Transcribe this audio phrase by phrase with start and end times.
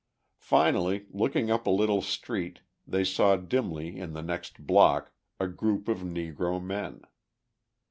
[0.39, 5.87] Finally, looking up a little street they saw dimly in the next block a group
[5.87, 7.01] of Negro men.